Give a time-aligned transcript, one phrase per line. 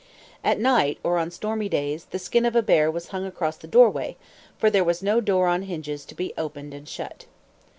[0.43, 3.67] At night, or on stormy days, the skin of a bear was hung across the
[3.67, 4.17] doorway;
[4.57, 7.27] for there was no door on hinges to be opened and shut.